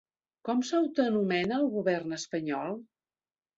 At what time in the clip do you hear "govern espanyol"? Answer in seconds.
1.77-2.77